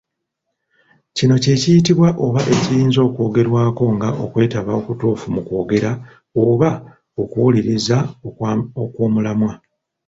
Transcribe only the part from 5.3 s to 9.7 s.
mu kwogera, oba okuwuliriza okw'omulamwa.